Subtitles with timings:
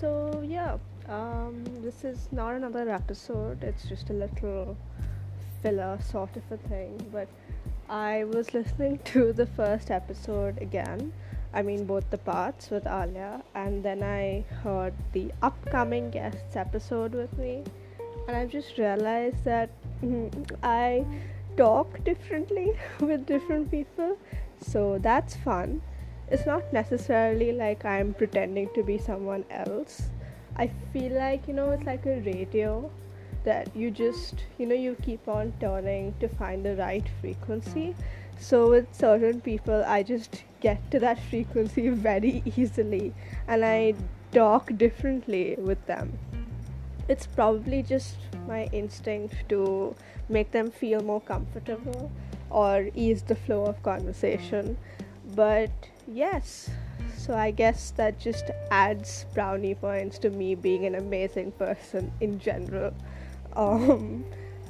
[0.00, 0.76] So yeah,
[1.08, 4.76] um, this is not another episode, it's just a little
[5.62, 7.02] filler sort of a thing.
[7.10, 7.28] But
[7.88, 11.14] I was listening to the first episode again,
[11.54, 17.14] I mean, both the parts with Alia, and then I heard the upcoming guests episode
[17.14, 17.64] with me,
[18.28, 19.70] and I've just realized that
[20.62, 21.06] I
[21.56, 24.18] talk differently with different people,
[24.60, 25.80] so that's fun.
[26.28, 30.10] It's not necessarily like I'm pretending to be someone else
[30.58, 32.90] I feel like you know it's like a radio
[33.44, 37.94] that you just you know you keep on turning to find the right frequency.
[38.38, 43.12] So with certain people, I just get to that frequency very easily,
[43.46, 43.94] and I
[44.32, 46.18] talk differently with them.
[47.08, 48.16] It's probably just
[48.48, 49.94] my instinct to
[50.28, 52.10] make them feel more comfortable
[52.50, 54.76] or ease the flow of conversation.
[55.34, 55.70] But
[56.06, 56.70] yes,
[57.16, 62.38] so I guess that just adds brownie points to me being an amazing person in
[62.38, 62.94] general.
[63.54, 64.24] Um,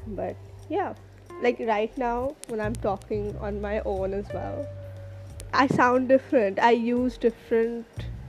[0.07, 0.37] but
[0.69, 0.95] yeah,
[1.43, 4.67] like right now when I'm talking on my own as well,
[5.53, 6.59] I sound different.
[6.59, 7.87] I use different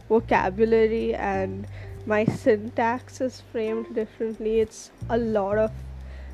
[0.09, 1.67] vocabulary and
[2.05, 4.61] my syntax is framed differently.
[4.61, 5.71] It's a lot of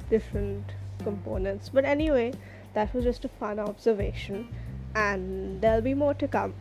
[0.09, 0.63] different
[1.03, 1.69] components.
[1.69, 2.33] But anyway,
[2.73, 4.47] that was just a fun observation,
[4.95, 6.53] and there'll be more to come.